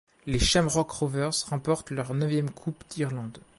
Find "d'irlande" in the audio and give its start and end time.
2.89-3.37